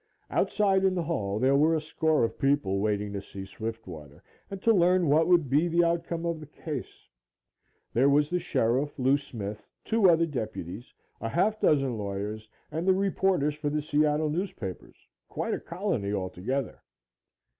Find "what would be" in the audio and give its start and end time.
5.09-5.67